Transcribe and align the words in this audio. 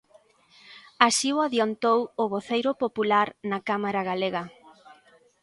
Así 1.07 1.29
o 1.35 1.37
adiantou 1.47 1.99
o 2.23 2.25
voceiro 2.33 2.71
popular 2.83 3.27
na 3.49 3.59
cámara 3.67 4.01
galega. 4.09 4.43